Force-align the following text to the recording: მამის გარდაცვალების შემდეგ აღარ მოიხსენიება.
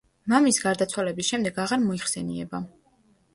მამის 0.31 0.57
გარდაცვალების 0.63 1.29
შემდეგ 1.33 1.61
აღარ 1.65 1.81
მოიხსენიება. 1.85 2.63